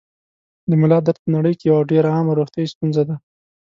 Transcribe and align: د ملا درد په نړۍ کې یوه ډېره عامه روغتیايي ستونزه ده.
د 0.69 0.71
ملا 0.81 0.99
درد 1.05 1.17
په 1.23 1.29
نړۍ 1.35 1.53
کې 1.59 1.65
یوه 1.71 1.87
ډېره 1.91 2.09
عامه 2.15 2.33
روغتیايي 2.39 2.67
ستونزه 2.73 3.03
ده. 3.09 3.15